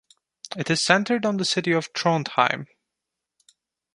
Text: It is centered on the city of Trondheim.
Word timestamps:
It 0.57 0.71
is 0.71 0.81
centered 0.81 1.27
on 1.27 1.37
the 1.37 1.45
city 1.45 1.71
of 1.73 1.93
Trondheim. 1.93 2.65